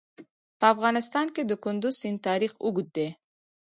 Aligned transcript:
په 0.59 0.65
افغانستان 0.73 1.25
کې 1.35 1.41
د 1.45 1.51
کندز 1.63 1.93
سیند 2.01 2.19
تاریخ 2.27 2.51
اوږد 2.63 2.87
دی. 2.97 3.09